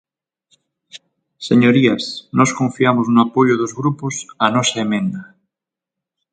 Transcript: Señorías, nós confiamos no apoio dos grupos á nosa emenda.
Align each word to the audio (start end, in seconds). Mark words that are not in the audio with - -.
Señorías, 1.49 2.03
nós 2.37 2.51
confiamos 2.59 3.05
no 3.09 3.19
apoio 3.27 3.53
dos 3.61 3.71
grupos 3.79 4.15
á 4.43 4.47
nosa 4.55 4.77
emenda. 4.85 5.21